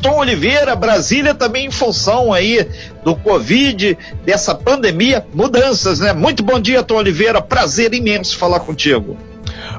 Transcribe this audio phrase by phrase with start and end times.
[0.00, 2.68] Tom Oliveira, Brasília também em função aí
[3.04, 6.12] do Covid, dessa pandemia, mudanças, né?
[6.12, 9.16] Muito bom dia, Tom Oliveira, prazer imenso falar contigo.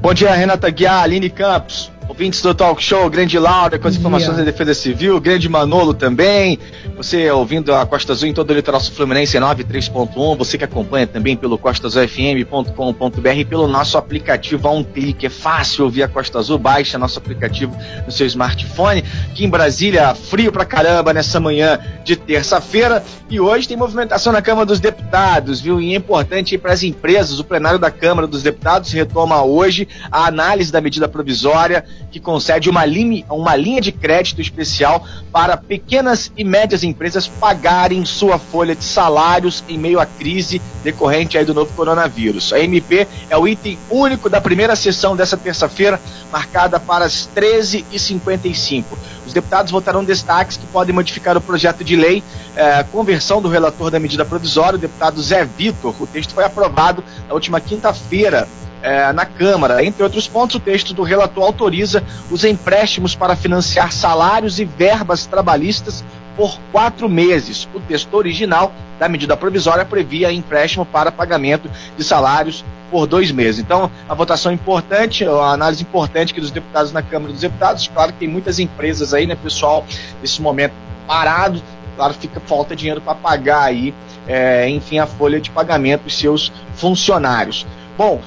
[0.00, 1.90] Bom dia, Renata Guiar, Aline Campos.
[2.06, 6.58] Ouvintes do Talk Show, grande Laura com as informações da Defesa Civil, grande Manolo também.
[6.98, 11.34] Você ouvindo a Costa Azul em todo o litoral fluminense 93.1, você que acompanha também
[11.34, 15.26] pelo costasufm.com.br e pelo nosso aplicativo a um clique.
[15.26, 19.02] É fácil ouvir a Costa Azul, baixa nosso aplicativo no seu smartphone.
[19.30, 24.42] Aqui em Brasília, frio pra caramba nessa manhã de terça-feira e hoje tem movimentação na
[24.42, 25.80] Câmara dos Deputados, viu?
[25.80, 30.26] E é importante para as empresas, o plenário da Câmara dos Deputados retoma hoje a
[30.26, 31.84] análise da medida provisória
[32.14, 38.04] que concede uma, lim, uma linha de crédito especial para pequenas e médias empresas pagarem
[38.04, 42.52] sua folha de salários em meio à crise decorrente aí do novo coronavírus.
[42.52, 48.84] A MP é o item único da primeira sessão dessa terça-feira, marcada para as 13h55.
[49.26, 52.22] Os deputados votarão destaques que podem modificar o projeto de lei,
[52.54, 55.94] eh, conversão do relator da medida provisória, o deputado Zé Vitor.
[55.98, 58.46] O texto foi aprovado na última quinta-feira
[58.84, 59.82] é, na Câmara.
[59.82, 65.24] Entre outros pontos, o texto do relator autoriza os empréstimos para financiar salários e verbas
[65.24, 66.04] trabalhistas
[66.36, 67.66] por quatro meses.
[67.74, 73.60] O texto original da medida provisória previa empréstimo para pagamento de salários por dois meses.
[73.60, 77.88] Então, a votação importante, a análise importante aqui dos deputados na Câmara dos Deputados.
[77.88, 79.86] Claro que tem muitas empresas aí, né, pessoal,
[80.20, 80.74] nesse momento
[81.06, 81.62] parado.
[81.96, 83.94] Claro, fica falta dinheiro para pagar aí,
[84.26, 87.64] é, enfim, a folha de pagamento dos seus funcionários.
[87.96, 88.20] Bom,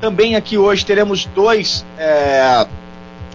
[0.00, 2.66] também aqui hoje teremos dois é,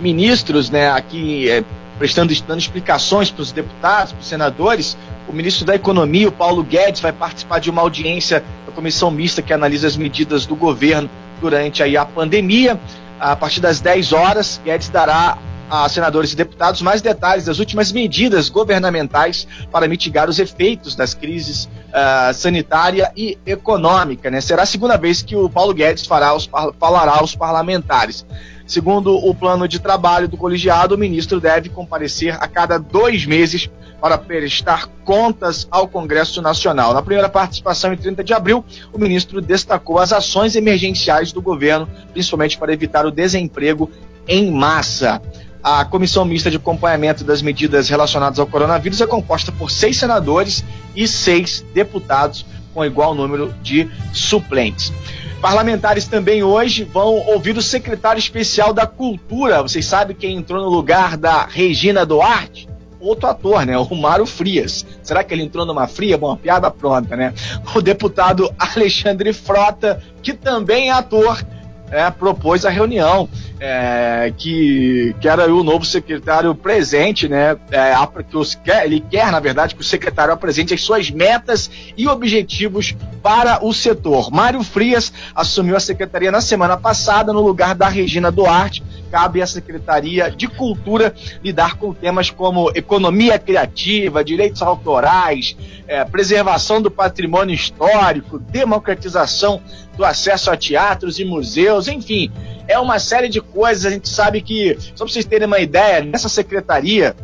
[0.00, 1.64] ministros, né, aqui é,
[1.98, 4.96] prestando dando explicações para os deputados, para os senadores.
[5.28, 9.40] O ministro da Economia, o Paulo Guedes, vai participar de uma audiência da comissão mista
[9.40, 11.08] que analisa as medidas do governo
[11.40, 12.78] durante aí a pandemia.
[13.20, 15.38] A partir das 10 horas, Guedes dará
[15.72, 21.14] a senadores e deputados mais detalhes das últimas medidas governamentais para mitigar os efeitos das
[21.14, 24.30] crises uh, sanitária e econômica.
[24.30, 24.42] Né?
[24.42, 26.44] Será a segunda vez que o Paulo Guedes fará aos,
[26.78, 28.26] falará aos parlamentares.
[28.66, 33.70] Segundo o plano de trabalho do colegiado, o ministro deve comparecer a cada dois meses
[33.98, 36.92] para prestar contas ao Congresso Nacional.
[36.92, 38.62] Na primeira participação, em 30 de abril,
[38.92, 43.90] o ministro destacou as ações emergenciais do governo, principalmente para evitar o desemprego
[44.28, 45.22] em massa.
[45.62, 50.64] A comissão mista de acompanhamento das medidas relacionadas ao coronavírus é composta por seis senadores
[50.96, 54.92] e seis deputados, com igual número de suplentes.
[55.40, 59.62] Parlamentares também hoje vão ouvir o secretário especial da Cultura.
[59.62, 62.68] Vocês sabem quem entrou no lugar da Regina Duarte?
[62.98, 63.76] Outro ator, né?
[63.76, 64.86] O Mário Frias.
[65.02, 66.16] Será que ele entrou numa fria?
[66.16, 67.34] Bom, piada pronta, né?
[67.74, 71.44] O deputado Alexandre Frota, que também é ator,
[71.92, 73.28] é, propôs a reunião
[73.60, 77.56] é, que, que era o novo secretário presente, né?
[77.70, 77.92] É,
[78.28, 82.96] que os, ele quer, na verdade, que o secretário apresente as suas metas e objetivos
[83.22, 84.32] para o setor.
[84.32, 88.82] Mário Frias assumiu a secretaria na semana passada no lugar da Regina Duarte.
[89.12, 91.14] Cabe à Secretaria de Cultura
[91.44, 95.54] lidar com temas como economia criativa, direitos autorais,
[95.86, 99.60] é, preservação do patrimônio histórico, democratização
[99.96, 102.30] do acesso a teatros e museus, enfim,
[102.68, 103.86] é uma série de coisas.
[103.86, 107.14] A gente sabe que, só para vocês terem uma ideia, nessa secretaria,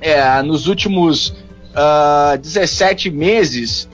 [0.00, 3.88] é, nos últimos uh, ah, 17 meses,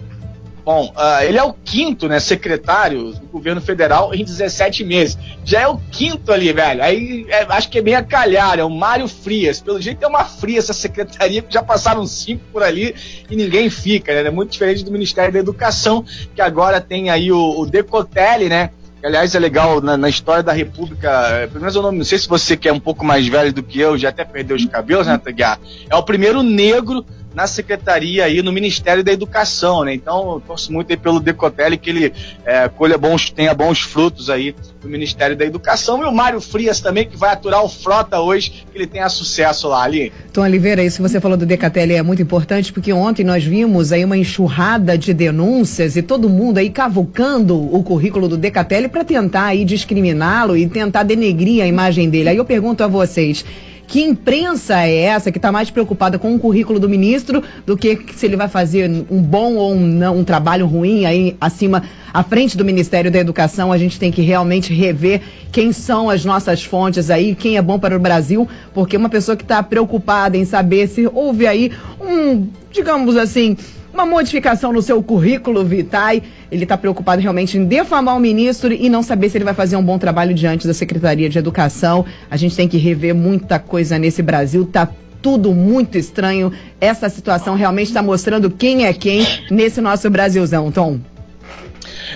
[0.64, 5.18] Bom, uh, ele é o quinto, né, secretário do governo federal em 17 meses.
[5.44, 6.82] Já é o quinto ali, velho.
[6.82, 9.60] Aí é, acho que é bem a calhar, é o Mário Frias.
[9.60, 12.94] Pelo jeito é uma fria essa secretaria, já passaram cinco por ali
[13.28, 14.28] e ninguém fica, né?
[14.28, 18.70] É muito diferente do Ministério da Educação, que agora tem aí o, o Decotelli, né?
[19.02, 21.10] Aliás, é legal na, na, história da República.
[21.10, 23.52] É, pelo menos eu não, não sei se você que é um pouco mais velho
[23.52, 25.58] do que eu, já até perdeu os cabelos, né, Taguiar?
[25.90, 27.04] É o primeiro negro
[27.34, 29.94] na secretaria aí no Ministério da Educação, né?
[29.94, 32.12] Então, torço muito aí pelo Decotelli que ele
[32.44, 36.80] é, colha bons, tenha bons frutos aí no Ministério da Educação e o Mário Frias
[36.80, 40.12] também que vai aturar o Frota hoje, que ele tenha sucesso lá ali.
[40.32, 43.92] Tom Oliveira, isso que você falou do Decotelli é muito importante porque ontem nós vimos
[43.92, 49.04] aí uma enxurrada de denúncias e todo mundo aí cavucando o currículo do Decatelli para
[49.04, 52.30] tentar aí discriminá-lo e tentar denegrir a imagem dele.
[52.30, 53.44] Aí eu pergunto a vocês,
[53.86, 57.98] que imprensa é essa que está mais preocupada com o currículo do ministro do que
[58.16, 61.82] se ele vai fazer um bom ou um, não, um trabalho ruim aí acima,
[62.12, 63.72] à frente do Ministério da Educação?
[63.72, 65.20] A gente tem que realmente rever
[65.50, 69.36] quem são as nossas fontes aí, quem é bom para o Brasil, porque uma pessoa
[69.36, 73.56] que está preocupada em saber se houve aí um, digamos assim,
[73.92, 76.22] uma modificação no seu currículo vitae.
[76.50, 79.76] Ele está preocupado realmente em defamar o ministro e não saber se ele vai fazer
[79.76, 82.04] um bom trabalho diante da Secretaria de Educação.
[82.30, 84.64] A gente tem que rever muita coisa nesse Brasil.
[84.64, 84.88] Tá
[85.20, 86.52] tudo muito estranho.
[86.80, 91.11] Essa situação realmente está mostrando quem é quem nesse nosso Brasilzão, Tom.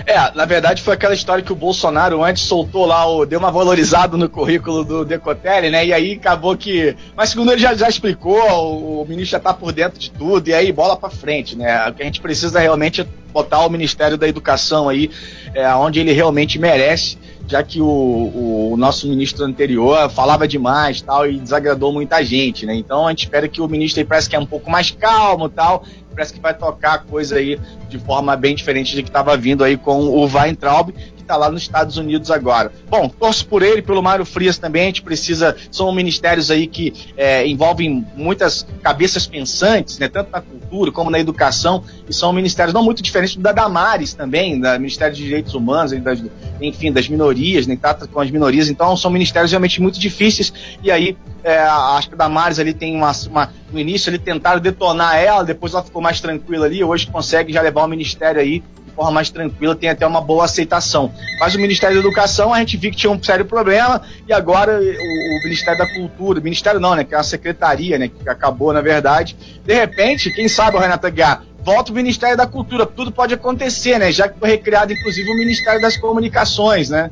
[0.05, 3.51] É, na verdade foi aquela história que o Bolsonaro antes soltou lá, o, deu uma
[3.51, 5.85] valorizada no currículo do Decotelli, né?
[5.85, 6.95] E aí acabou que.
[7.15, 10.47] Mas segundo ele já, já explicou, o, o ministro já tá por dentro de tudo,
[10.47, 11.87] e aí bola para frente, né?
[11.89, 15.11] O que a gente precisa realmente é botar o Ministério da Educação aí,
[15.53, 17.17] é, onde ele realmente merece
[17.47, 22.75] já que o, o, nosso ministro anterior falava demais tal e desagradou muita gente, né?
[22.75, 25.47] Então a gente espera que o ministro aí parece que é um pouco mais calmo
[25.47, 25.83] tal
[26.17, 29.63] parece que vai tocar a coisa aí de forma bem diferente de que estava vindo
[29.63, 32.71] aí com o Weintraub, que está lá nos Estados Unidos agora.
[32.89, 36.91] Bom, torço por ele, pelo Mário Frias também, a gente precisa, são ministérios aí que
[37.15, 42.73] é, envolvem muitas cabeças pensantes, né, tanto na cultura como na educação, e são ministérios
[42.73, 46.23] não muito diferentes do da Damares também, da Ministério de Direitos Humanos, das,
[46.59, 50.89] enfim, das minorias, né, trata com as minorias, então são ministérios realmente muito difíceis, e
[50.89, 55.15] aí é, acho que a Damares ali tem uma, uma no início ele tentaram detonar
[55.17, 58.93] ela, depois ela ficou mais tranquila ali, hoje consegue já levar o ministério aí de
[58.93, 61.11] forma mais tranquila, tem até uma boa aceitação.
[61.39, 64.79] Mas o Ministério da Educação, a gente viu que tinha um sério problema, e agora
[64.79, 68.73] o, o Ministério da Cultura, Ministério não, né, que é a secretaria, né, que acabou
[68.73, 72.85] na verdade, de repente, quem sabe, o Renata Guiar, volta o Ministério da Cultura.
[72.85, 74.09] Tudo pode acontecer, né?
[74.09, 77.11] Já que foi recriado, inclusive, o Ministério das Comunicações, né?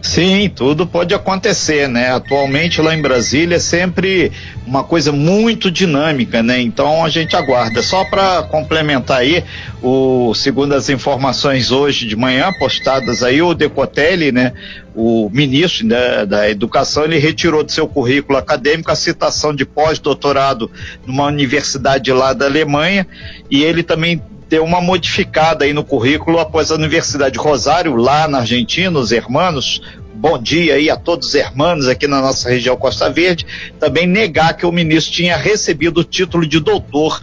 [0.00, 2.12] Sim, tudo pode acontecer, né?
[2.12, 4.30] Atualmente lá em Brasília é sempre
[4.64, 6.60] uma coisa muito dinâmica, né?
[6.60, 7.82] Então a gente aguarda.
[7.82, 9.42] Só para complementar aí,
[9.82, 14.52] o segundo as informações hoje de manhã postadas aí, o Decotelli, né?
[15.00, 20.68] O ministro da, da Educação, ele retirou do seu currículo acadêmico a citação de pós-doutorado
[21.06, 23.06] numa universidade lá da Alemanha
[23.48, 28.38] e ele também deu uma modificada aí no currículo após a Universidade Rosário, lá na
[28.38, 29.80] Argentina, os hermanos,
[30.14, 33.46] bom dia aí a todos os hermanos aqui na nossa região Costa Verde,
[33.78, 37.22] também negar que o ministro tinha recebido o título de doutor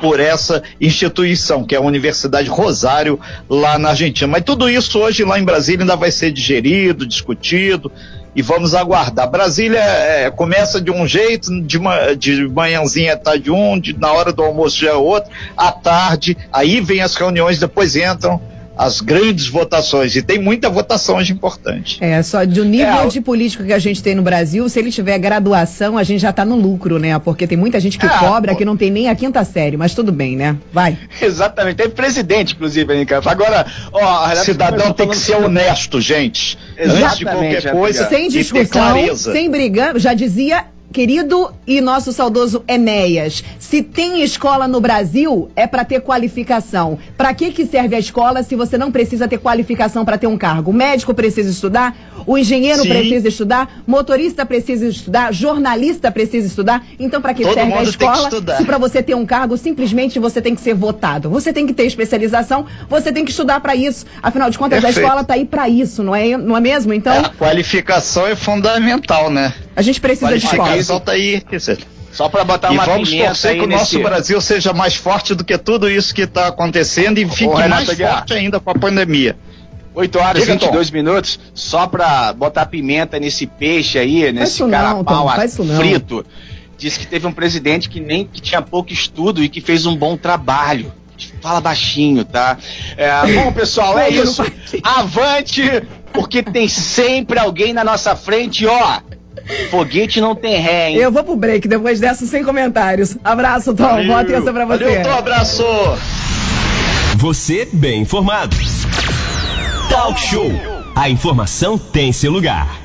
[0.00, 4.30] por essa instituição, que é a Universidade Rosário, lá na Argentina.
[4.30, 7.90] Mas tudo isso hoje lá em Brasília ainda vai ser digerido, discutido,
[8.34, 9.30] e vamos aguardar.
[9.30, 11.80] Brasília é, começa de um jeito, de,
[12.18, 16.36] de manhãzinha tá de um, de, na hora do almoço já é outro, à tarde,
[16.52, 18.40] aí vem as reuniões, depois entram
[18.76, 20.14] as grandes votações.
[20.14, 21.98] E tem muita votação hoje importante.
[22.00, 24.92] É, só do nível é, de político que a gente tem no Brasil, se ele
[24.92, 27.18] tiver graduação, a gente já está no lucro, né?
[27.18, 28.58] Porque tem muita gente que é, cobra pô.
[28.58, 30.56] que não tem nem a quinta série, mas tudo bem, né?
[30.72, 30.98] Vai.
[31.20, 31.76] Exatamente.
[31.76, 33.22] Tem presidente, inclusive, aí, cara.
[33.30, 36.58] Agora, ó, cidadão tem que ser honesto, gente.
[36.76, 38.08] Exatamente, Antes de qualquer coisa.
[38.08, 44.80] Sem discussão, sem brigar, já dizia querido e nosso saudoso Enéas, se tem escola no
[44.80, 46.98] Brasil, é para ter qualificação.
[47.16, 50.38] Para que, que serve a escola se você não precisa ter qualificação para ter um
[50.38, 50.70] cargo?
[50.70, 52.88] O médico precisa estudar, o engenheiro Sim.
[52.88, 56.84] precisa estudar, motorista precisa estudar, jornalista precisa estudar.
[56.98, 58.30] Então, para que Todo serve a escola?
[58.56, 61.28] Se para você ter um cargo, simplesmente você tem que ser votado.
[61.30, 64.06] Você tem que ter especialização, você tem que estudar para isso.
[64.22, 64.98] Afinal de contas, Perfeito.
[64.98, 66.92] a escola está aí para isso, não é, não é mesmo?
[66.92, 69.52] Então, é, a qualificação é fundamental, né?
[69.74, 70.82] A gente precisa de escola.
[70.82, 71.42] Solta aí,
[72.16, 75.44] só para botar e uma vamos torcer que o nosso Brasil seja mais forte do
[75.44, 79.36] que tudo isso que está acontecendo e fique mais forte ainda com a pandemia.
[79.96, 80.94] 8 horas e 22 Tom.
[80.94, 85.26] minutos, só para botar pimenta nesse peixe aí, nesse carapau
[85.78, 86.24] frito.
[86.76, 89.96] Disse que teve um presidente que nem que tinha pouco estudo e que fez um
[89.96, 90.92] bom trabalho.
[91.40, 92.58] Fala baixinho, tá?
[92.94, 94.44] É, bom, pessoal, é isso.
[94.82, 95.62] Avante,
[96.12, 99.00] porque tem sempre alguém na nossa frente, ó.
[99.70, 100.96] Foguete não tem ré, hein?
[100.96, 103.16] Eu vou pro break depois dessa sem comentários.
[103.24, 103.84] Abraço, Tom.
[103.84, 104.06] Valeu.
[104.08, 104.84] Boa atenção pra você.
[104.84, 105.12] Valeu, Tom.
[105.12, 105.64] Abraço.
[107.16, 108.54] Você bem informado.
[109.88, 110.50] Talk Show.
[110.94, 112.80] A informação tem seu lugar.